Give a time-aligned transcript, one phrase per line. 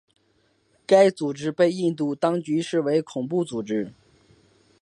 [0.87, 3.93] 该组织被印度当局视为恐怖组织。